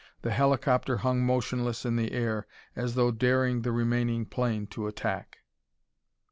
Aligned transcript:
The 0.23 0.31
helicopter 0.31 0.97
hung 0.97 1.23
motionless 1.23 1.85
in 1.85 1.95
the 1.95 2.11
air 2.11 2.47
as 2.75 2.95
though 2.95 3.11
daring 3.11 3.61
the 3.61 3.71
remaining 3.71 4.25
plane 4.25 4.65
to 4.73 4.87
attack. 4.87 5.41